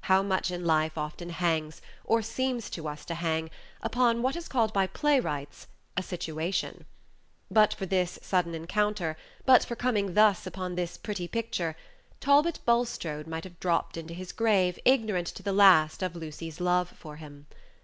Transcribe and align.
How 0.00 0.20
much 0.20 0.50
in 0.50 0.64
life 0.64 0.98
often 0.98 1.28
hangs, 1.30 1.80
or 2.02 2.22
seems 2.22 2.70
to 2.70 2.88
us 2.88 3.04
to 3.04 3.14
hang, 3.14 3.50
upon 3.82 4.20
what 4.20 4.34
is 4.34 4.48
called 4.48 4.72
by 4.72 4.88
playwrights 4.88 5.68
"a 5.96 6.02
situation!" 6.02 6.86
But 7.52 7.74
for 7.74 7.86
this 7.86 8.18
sudden 8.20 8.52
encounter, 8.56 9.16
but 9.46 9.64
for 9.64 9.76
coming 9.76 10.14
thus 10.14 10.44
upon 10.44 10.74
this 10.74 10.96
pretty 10.98 11.28
picture, 11.28 11.76
Talbot 12.18 12.58
Bulstrode 12.66 13.28
might 13.28 13.44
have 13.44 13.60
dropped 13.60 13.96
into 13.96 14.12
his 14.12 14.32
grave 14.32 14.76
ignorant 14.84 15.28
to 15.28 15.42
the 15.44 15.52
last 15.52 16.02
of 16.02 16.16
Lucy's 16.16 16.60
love 16.60 16.88
for 16.88 17.14
him. 17.14 17.46